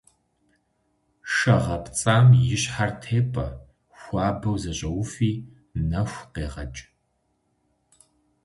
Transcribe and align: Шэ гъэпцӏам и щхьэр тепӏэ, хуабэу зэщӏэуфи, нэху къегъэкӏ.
Шэ 1.33 1.55
гъэпцӏам 1.63 2.27
и 2.53 2.57
щхьэр 2.61 2.91
тепӏэ, 3.01 3.47
хуабэу 3.99 4.57
зэщӏэуфи, 4.61 5.33
нэху 5.89 6.25
къегъэкӏ. 6.33 6.81